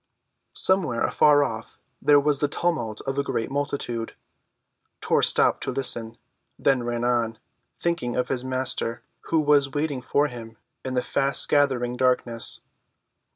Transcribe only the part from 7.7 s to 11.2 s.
thinking of his Master, who was waiting for him in the